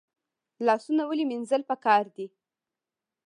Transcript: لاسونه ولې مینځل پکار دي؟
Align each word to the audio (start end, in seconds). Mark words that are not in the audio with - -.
لاسونه 0.65 1.03
ولې 1.07 1.23
مینځل 1.31 1.61
پکار 1.69 2.05
دي؟ 2.15 2.27